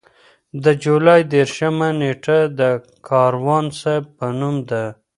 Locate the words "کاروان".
3.09-3.65